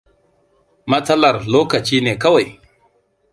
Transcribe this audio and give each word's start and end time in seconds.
Matsalar 0.89 1.37
lokaci 1.53 1.97
ne 2.01 2.13
kawai. 2.21 2.47